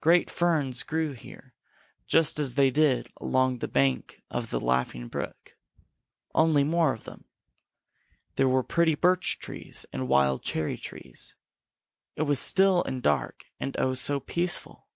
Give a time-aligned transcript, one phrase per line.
[0.00, 1.54] Great ferns grew here
[2.06, 5.56] just as they did along the bank of the Laughing Brook,
[6.36, 7.24] only more of them.
[8.36, 11.34] There were pretty birch trees and wild cherry trees.
[12.14, 14.86] It was still and dark and oh, so peaceful!